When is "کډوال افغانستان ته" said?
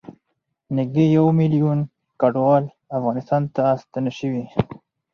2.21-3.63